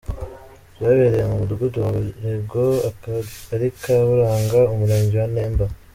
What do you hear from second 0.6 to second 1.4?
Byabereye mu